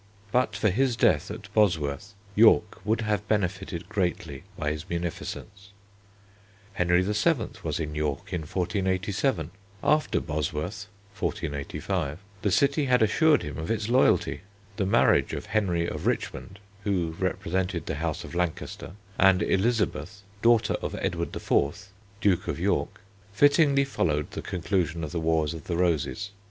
[0.31, 5.69] But for his death at Bosworth, York would have benefited greatly by his munificence.
[6.73, 7.49] Henry VII.
[7.61, 9.51] was in York in 1487.
[9.83, 10.87] After Bosworth
[11.19, 14.41] (1485) the city had assured him of its loyalty.
[14.77, 20.73] The marriage of Henry of Richmond, who represented the House of Lancaster, and Elizabeth, daughter
[20.81, 21.89] of Edward IV.
[22.19, 23.01] Duke of York,
[23.33, 26.31] fittingly followed the conclusion of the Wars of the Roses.